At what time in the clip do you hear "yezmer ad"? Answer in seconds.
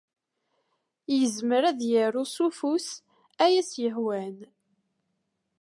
1.17-1.79